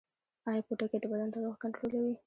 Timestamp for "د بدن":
1.01-1.27